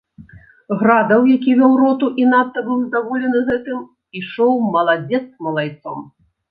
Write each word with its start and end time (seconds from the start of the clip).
Градаў, 0.79 1.21
які 1.37 1.51
вёў 1.59 1.73
роту 1.83 2.09
і 2.23 2.27
надта 2.33 2.59
быў 2.71 2.81
здаволены 2.87 3.45
гэтым, 3.51 3.79
ішоў 4.23 4.51
маладзец 4.75 5.25
малайцом. 5.49 5.99